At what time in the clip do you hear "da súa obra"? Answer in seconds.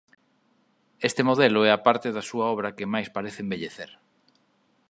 2.15-2.73